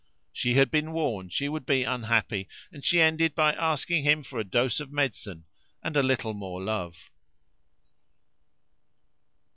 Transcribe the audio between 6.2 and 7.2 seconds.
more love.